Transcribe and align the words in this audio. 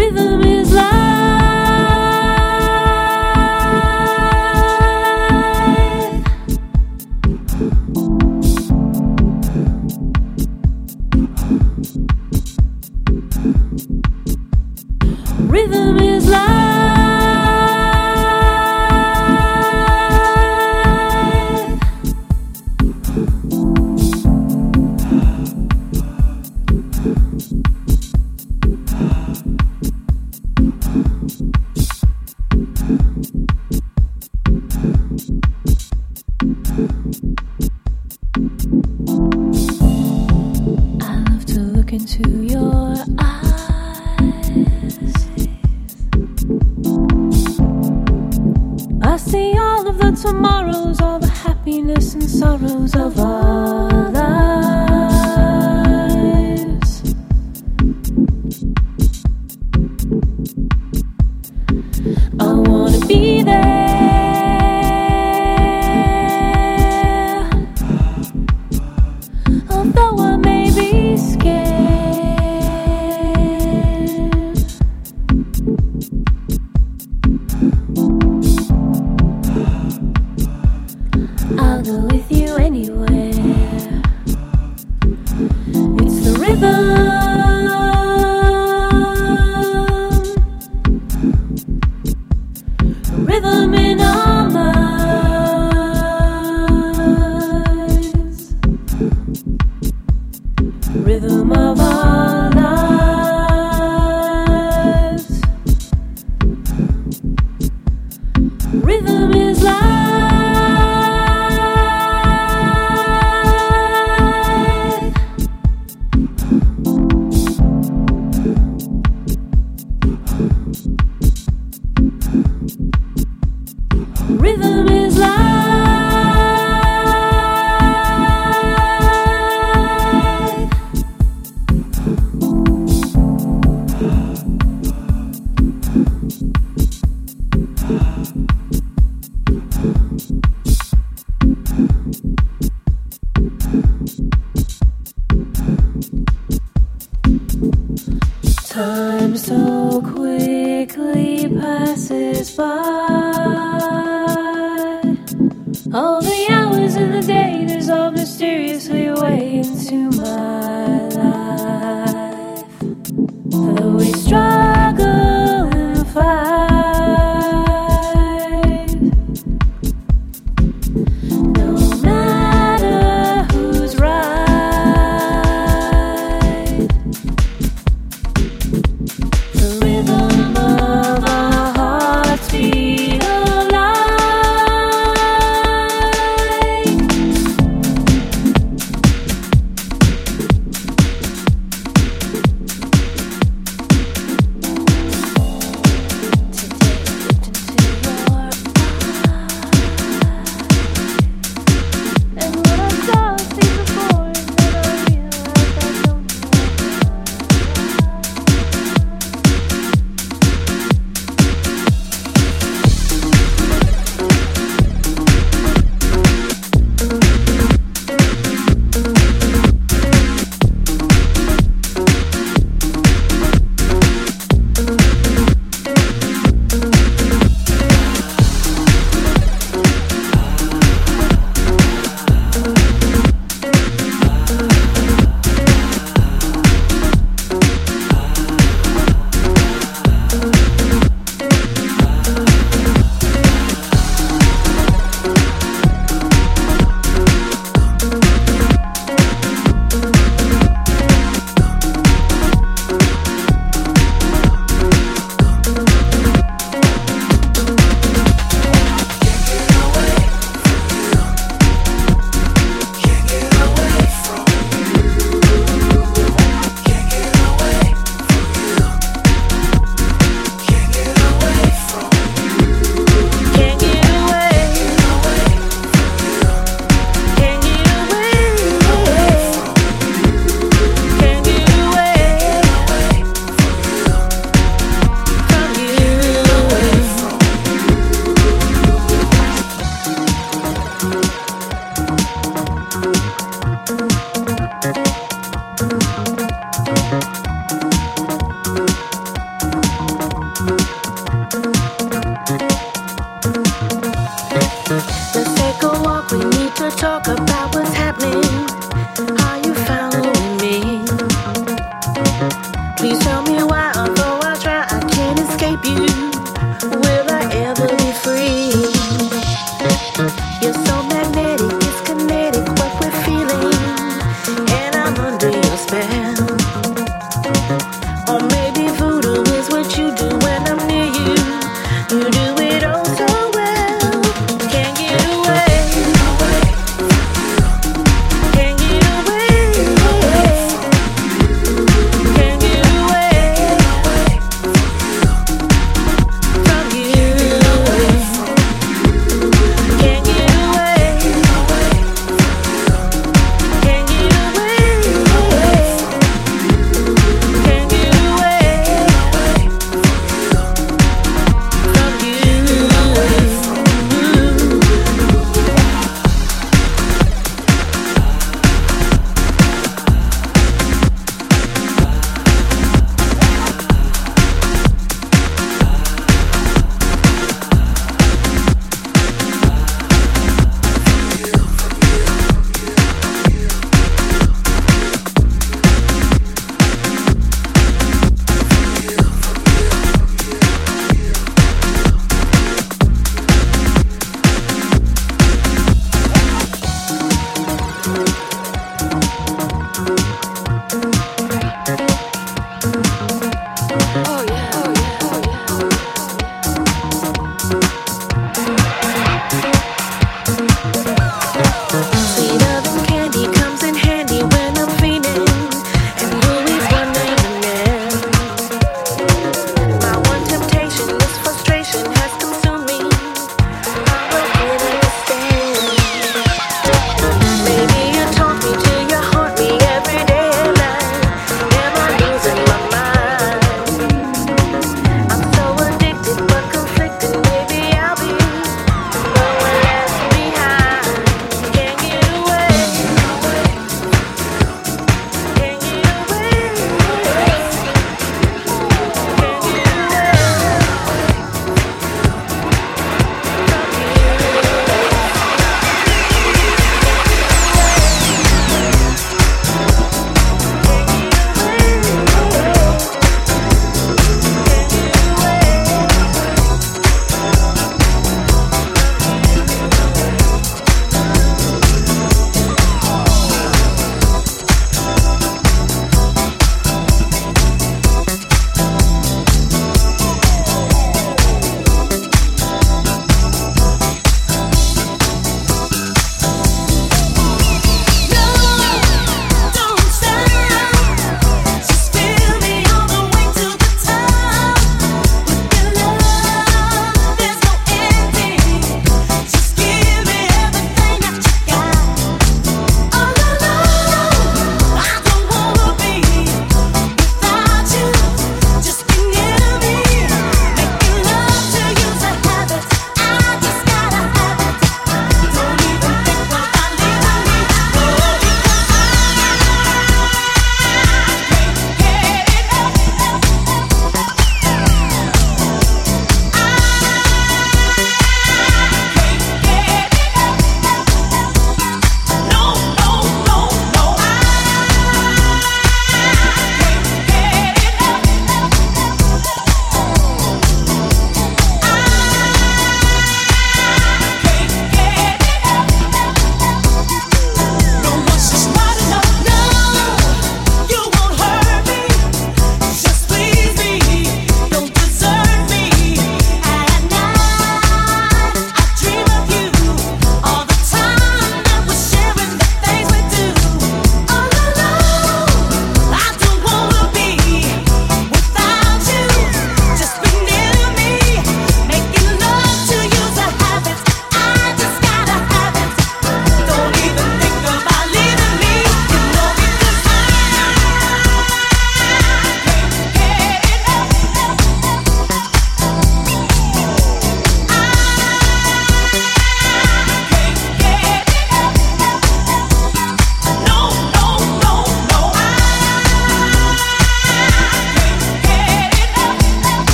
rhythm. 0.00 0.39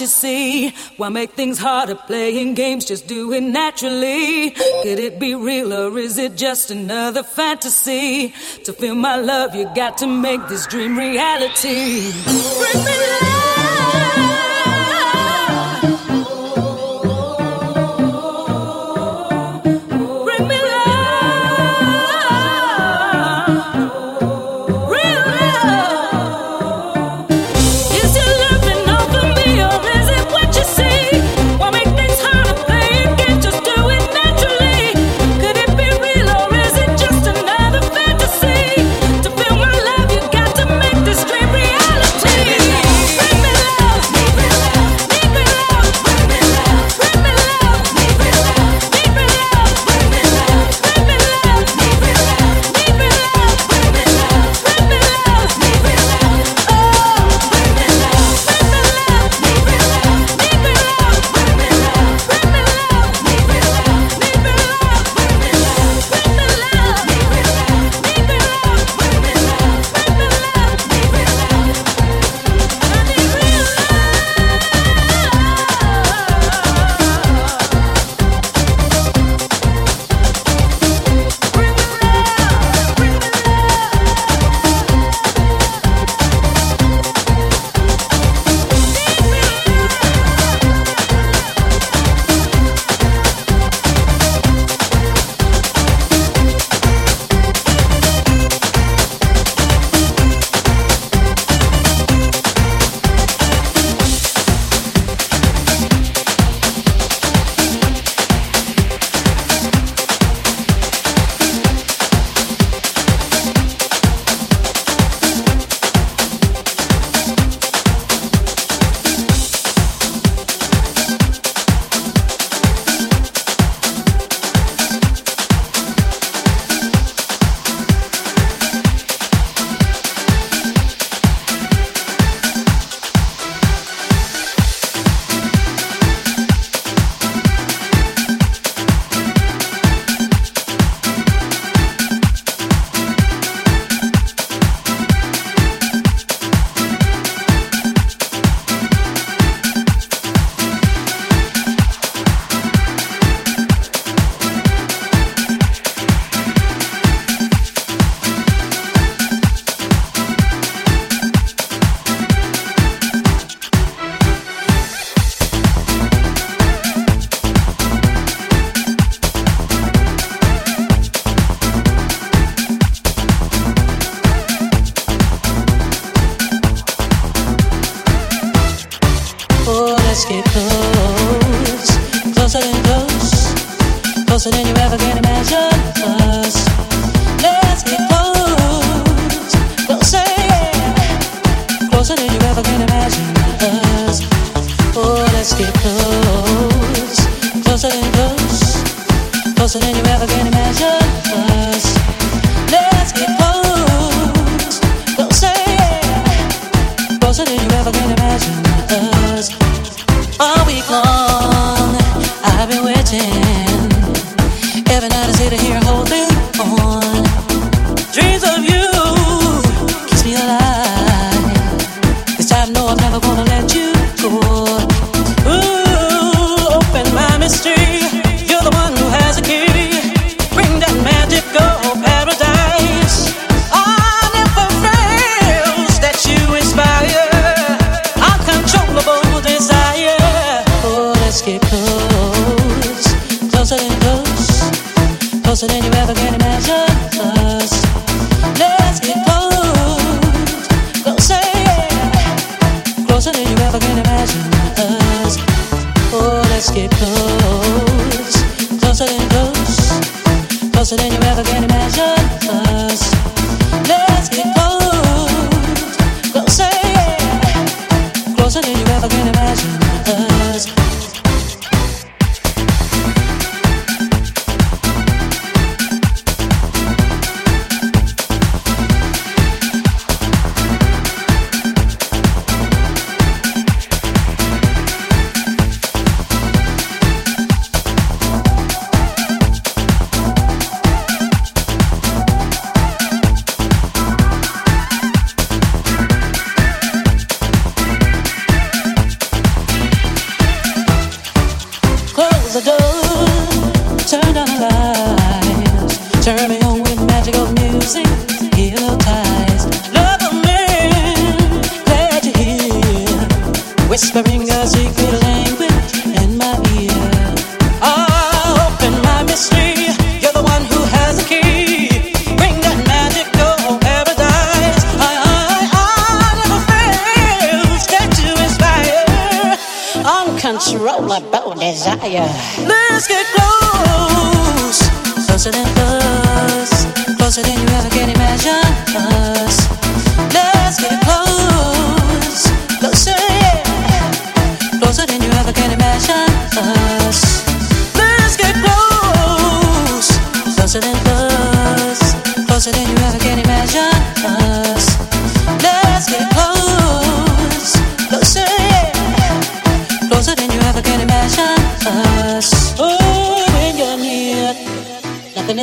You 0.00 0.06
see. 0.06 0.70
Why 0.96 1.08
make 1.08 1.32
things 1.32 1.58
harder 1.58 1.94
playing 1.94 2.54
games? 2.54 2.84
Just 2.84 3.06
do 3.06 3.32
it 3.32 3.42
naturally. 3.42 4.50
Could 4.50 4.98
it 4.98 5.18
be 5.18 5.34
real 5.34 5.72
or 5.72 5.98
is 5.98 6.18
it 6.18 6.36
just 6.36 6.70
another 6.70 7.22
fantasy? 7.22 8.34
To 8.64 8.72
feel 8.72 8.94
my 8.94 9.16
love, 9.16 9.54
you 9.54 9.64
got 9.74 9.98
to 9.98 10.06
make 10.06 10.46
this 10.48 10.66
dream 10.66 10.96
reality. 10.96 12.12
Bring 12.24 12.84
me 12.84 12.96
love. 12.98 13.23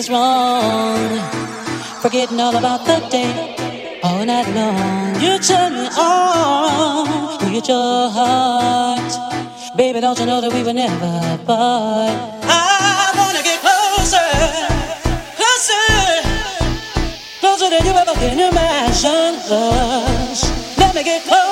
is 0.01 0.09
wrong. 0.09 1.09
Forgetting 2.01 2.39
all 2.39 2.55
about 2.55 2.81
the 2.85 2.97
day, 3.09 3.99
all 4.03 4.25
night 4.25 4.47
long. 4.57 5.21
You 5.23 5.37
turn 5.37 5.73
me 5.73 5.87
on, 5.97 7.53
you 7.53 7.61
your 7.73 8.09
heart. 8.17 9.11
Baby, 9.77 9.99
don't 10.01 10.17
you 10.19 10.25
know 10.25 10.41
that 10.41 10.51
we 10.53 10.63
were 10.63 10.73
never 10.73 11.11
apart? 11.35 12.15
I 12.43 13.11
wanna 13.19 13.43
get 13.49 13.59
closer, 13.65 14.29
closer, 15.39 15.87
closer 17.41 17.69
than 17.73 17.83
you 17.87 17.93
ever 18.01 18.15
can 18.21 18.39
imagine. 18.51 19.33
Hush, 19.49 20.43
let 20.79 20.95
me 20.95 21.03
get 21.03 21.21
closer. 21.23 21.50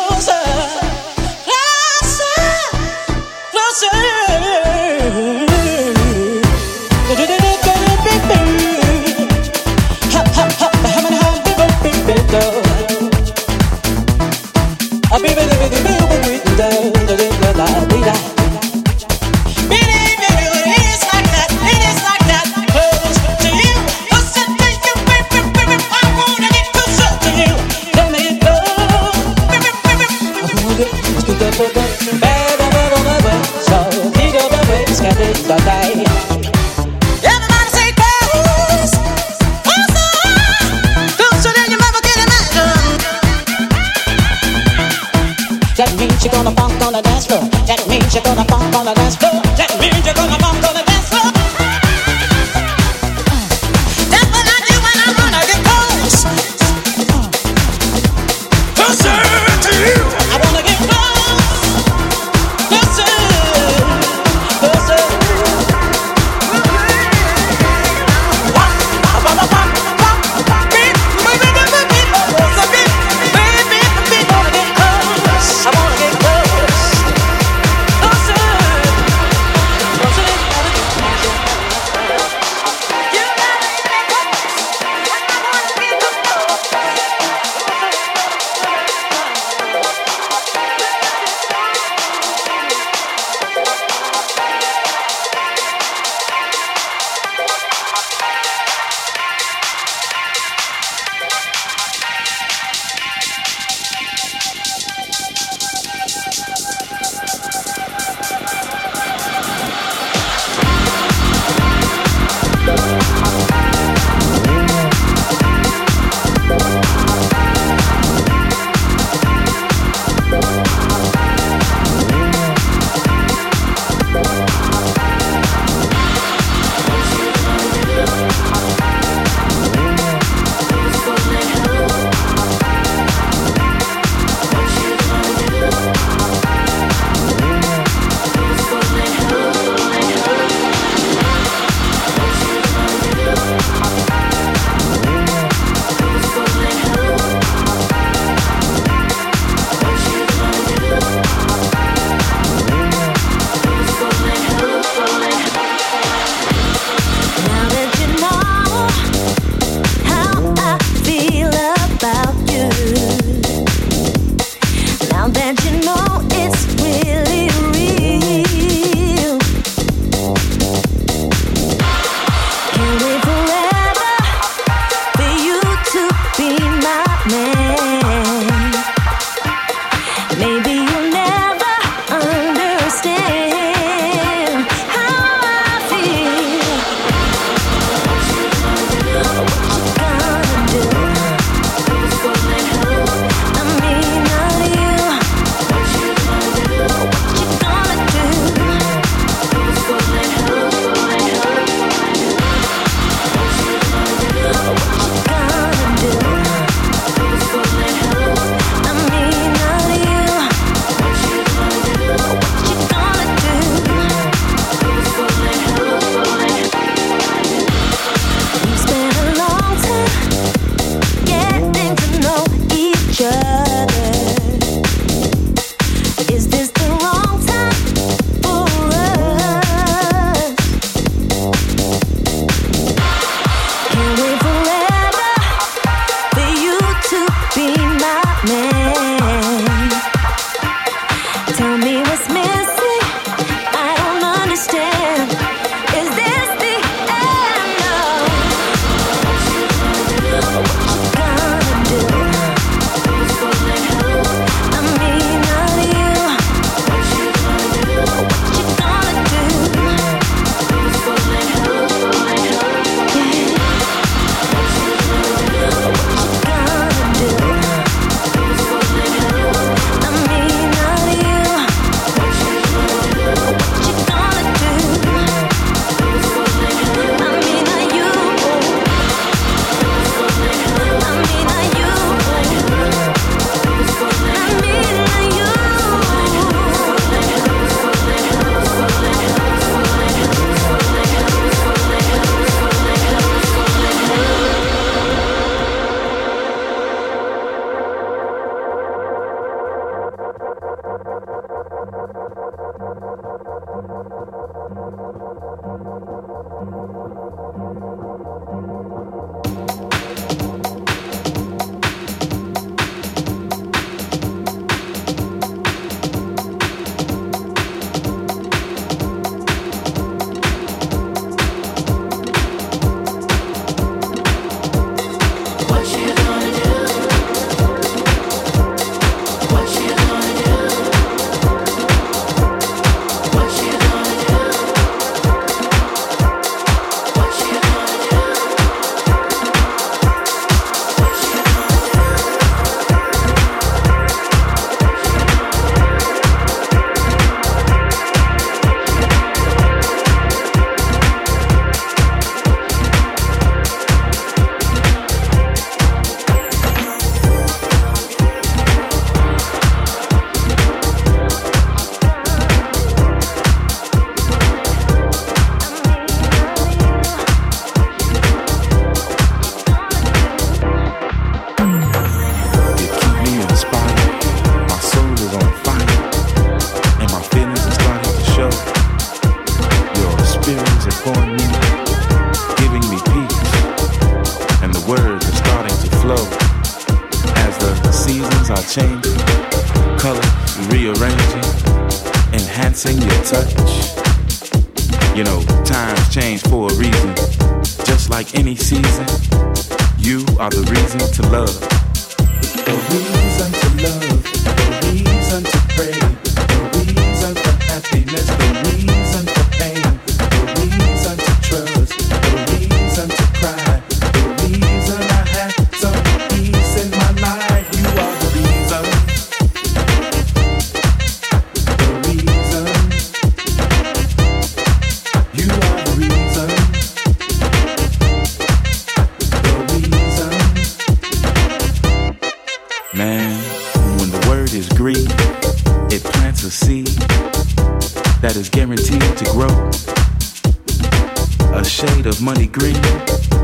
Green 442.52 442.76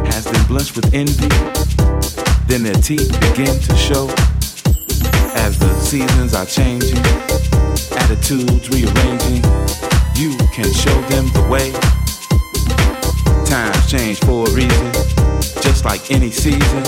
has 0.10 0.26
them 0.26 0.46
blush 0.48 0.76
with 0.76 0.94
envy. 0.94 1.28
Then 2.48 2.64
their 2.64 2.74
teeth 2.76 3.12
begin 3.20 3.60
to 3.60 3.76
show 3.76 4.10
as 5.36 5.60
the 5.60 5.72
seasons 5.80 6.34
are 6.34 6.46
changing, 6.46 6.98
attitudes 7.98 8.70
rearranging. 8.70 9.44
You 10.16 10.36
can 10.54 10.72
show 10.72 10.98
them 11.10 11.28
the 11.34 11.46
way. 11.50 11.72
Times 13.46 13.92
change 13.92 14.20
for 14.20 14.48
a 14.48 14.52
reason, 14.52 14.92
just 15.62 15.86
like 15.86 16.12
any 16.12 16.32
season. 16.32 16.84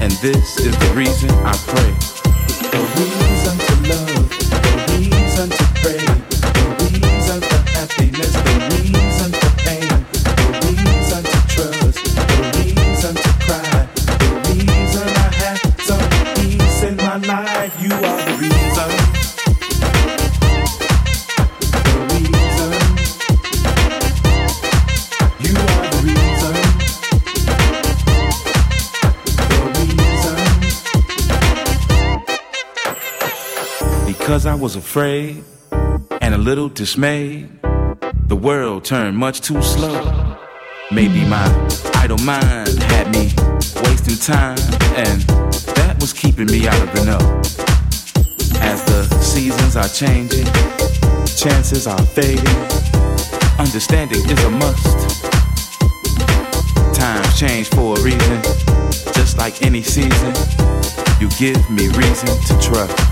And 0.00 0.12
this 0.22 0.58
is 0.60 0.76
the 0.78 0.92
reason 0.94 1.30
I 1.44 1.56
pray. 1.66 1.90
The 2.70 2.82
reason 2.96 3.63
was 34.64 34.76
afraid 34.76 35.44
and 36.22 36.34
a 36.34 36.38
little 36.38 36.70
dismayed, 36.70 37.46
the 38.28 38.34
world 38.34 38.82
turned 38.82 39.14
much 39.14 39.42
too 39.42 39.60
slow. 39.60 40.38
Maybe 40.90 41.22
my 41.26 41.44
idle 41.96 42.16
mind 42.24 42.82
had 42.84 43.12
me 43.12 43.24
wasting 43.84 44.16
time, 44.16 44.56
and 44.96 45.20
that 45.76 45.98
was 46.00 46.14
keeping 46.14 46.46
me 46.46 46.66
out 46.66 46.80
of 46.80 46.90
the 46.94 47.04
know. 47.04 47.22
As 48.62 48.82
the 48.86 49.02
seasons 49.20 49.76
are 49.76 49.88
changing, 49.88 50.46
chances 51.36 51.86
are 51.86 52.00
fading, 52.16 52.58
understanding 53.58 54.24
is 54.30 54.44
a 54.44 54.50
must. 54.50 55.28
Times 56.96 57.38
change 57.38 57.68
for 57.68 57.98
a 57.98 58.00
reason, 58.00 58.40
just 59.12 59.36
like 59.36 59.60
any 59.60 59.82
season. 59.82 60.32
You 61.20 61.28
give 61.36 61.60
me 61.70 61.88
reason 61.88 62.28
to 62.48 62.58
trust. 62.62 63.04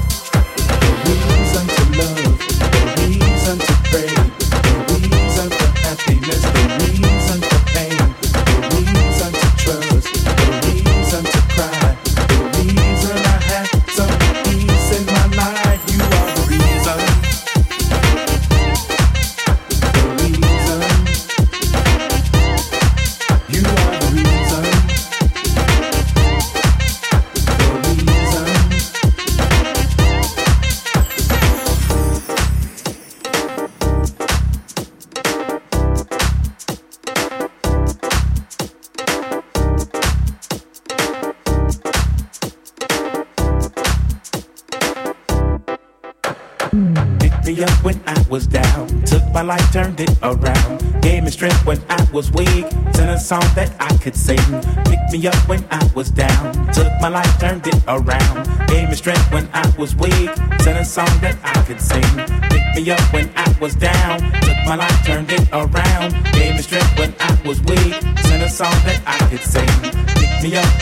Song 53.32 53.54
that 53.54 53.72
I 53.80 53.96
could 53.96 54.14
sing. 54.14 54.44
Picked 54.84 55.10
me 55.10 55.26
up 55.26 55.48
when 55.48 55.64
I 55.70 55.82
was 55.94 56.10
down. 56.10 56.52
Took 56.76 56.92
my 57.00 57.08
life, 57.08 57.32
turned 57.40 57.66
it 57.66 57.80
around. 57.88 58.38
Gave 58.68 58.90
me 58.90 58.94
strength 58.94 59.32
when 59.32 59.48
I 59.54 59.64
was 59.78 59.96
weak. 59.96 60.28
Sent 60.60 60.76
a 60.76 60.84
song 60.84 61.12
that 61.24 61.36
I 61.42 61.56
could 61.66 61.80
sing. 61.80 62.04
Picked 62.52 62.72
me 62.76 62.90
up 62.90 63.00
when 63.14 63.30
I 63.34 63.48
was 63.58 63.74
down. 63.74 64.20
Took 64.46 64.58
my 64.66 64.76
life, 64.76 64.98
turned 65.06 65.32
it 65.32 65.48
around. 65.50 66.10
Gave 66.36 66.56
me 66.56 66.62
strength 66.68 66.92
when 66.98 67.14
I 67.20 67.32
was 67.48 67.58
weak. 67.62 67.94
Sent 68.28 68.42
a 68.42 68.50
song 68.50 68.76
that 68.88 69.00
I 69.06 69.18
could 69.30 69.44
sing. 69.54 69.72
Picked 70.20 70.42
me 70.44 70.50
up. 70.62 70.72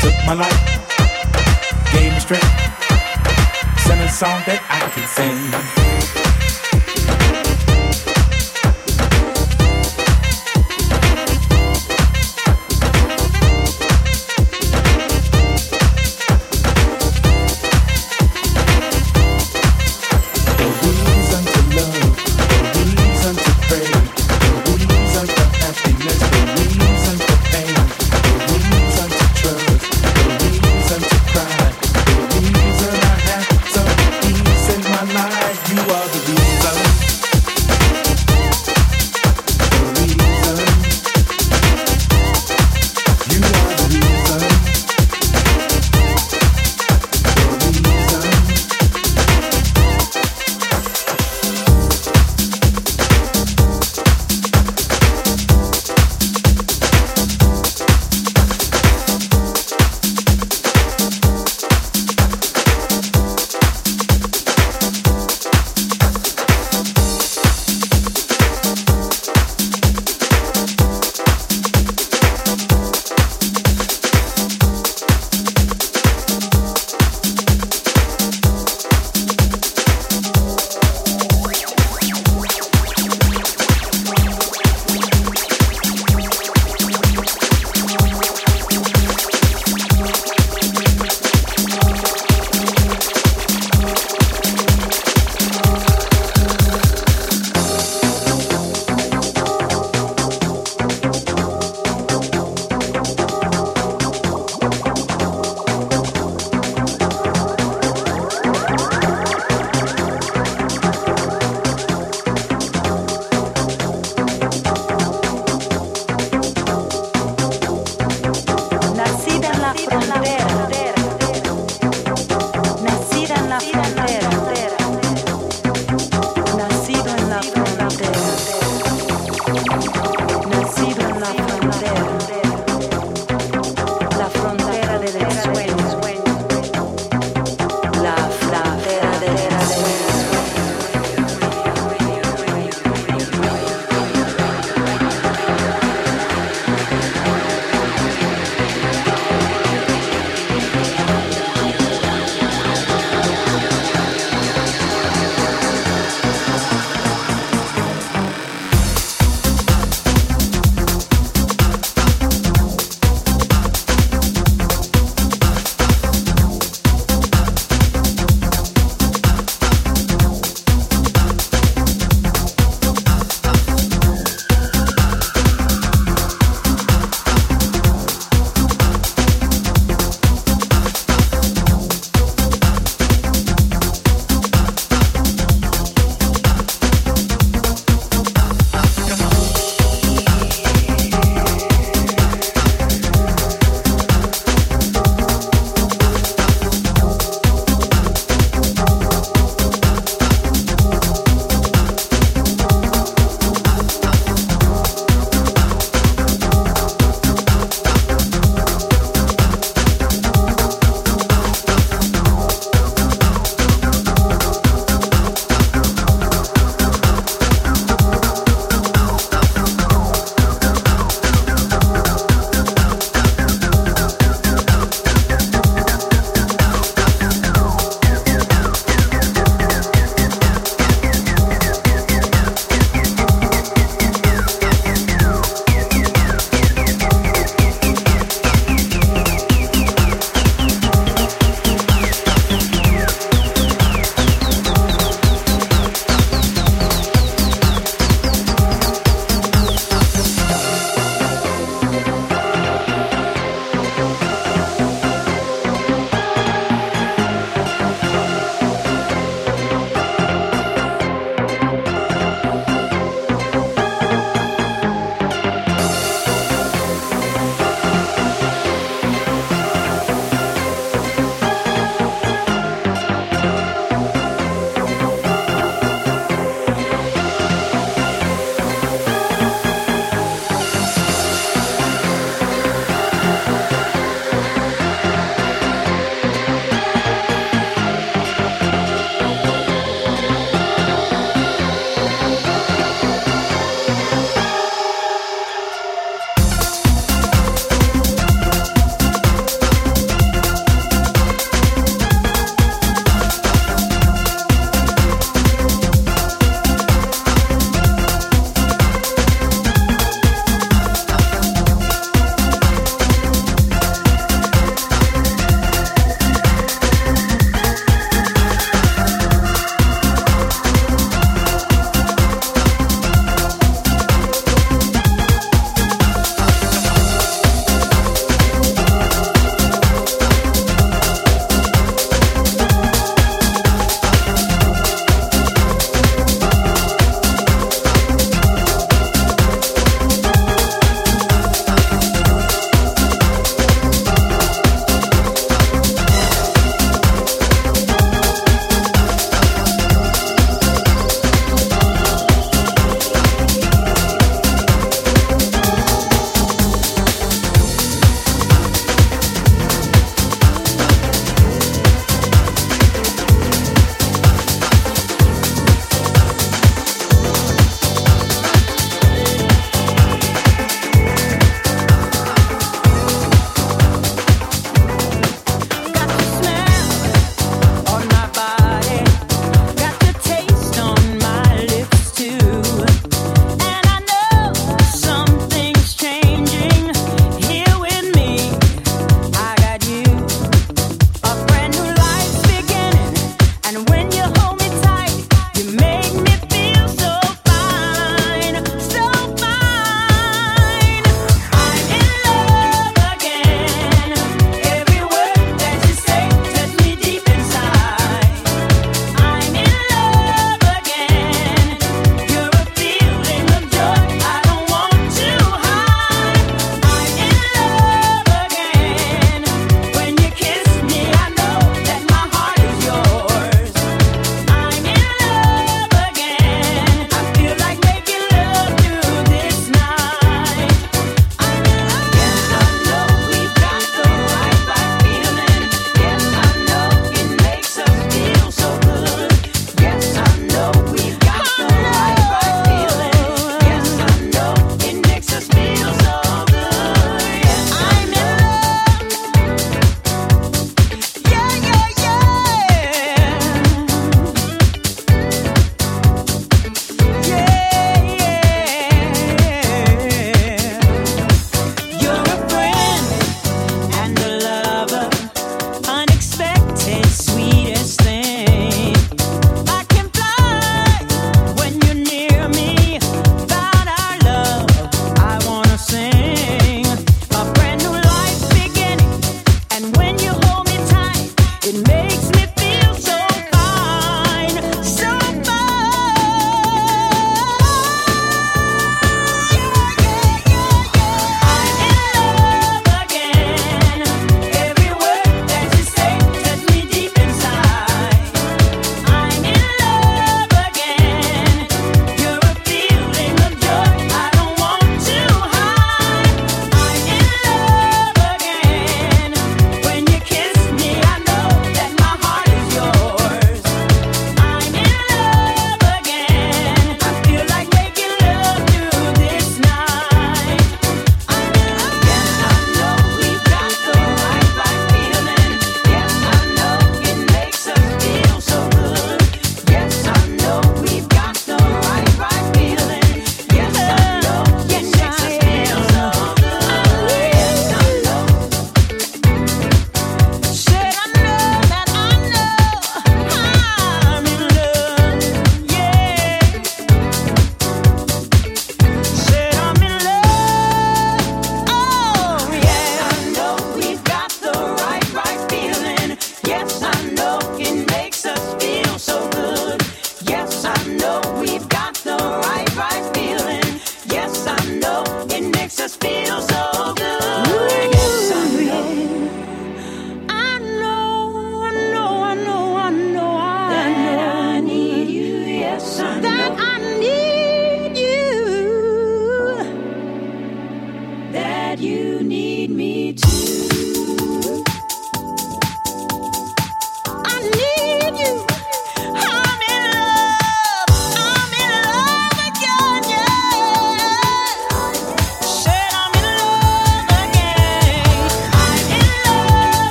Took 0.00 0.16
my 0.28 0.32
life. 0.44 0.62
Gave 1.92 2.10
me 2.14 2.20
strength. 2.20 2.54
Sent 3.84 4.00
a 4.00 4.08
song 4.08 4.40
that 4.48 4.60
I 4.70 4.80
could 4.94 5.08
sing. 5.16 5.87